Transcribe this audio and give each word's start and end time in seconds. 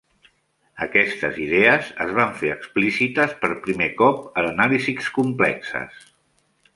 Aquestes 0.85 1.35
idees 1.47 1.91
es 2.05 2.13
van 2.19 2.33
fer 2.39 2.49
explícites 2.53 3.35
per 3.43 3.49
primer 3.67 3.91
cop 4.01 4.23
en 4.43 4.49
anàlisis 4.53 5.11
complexes. 5.19 6.05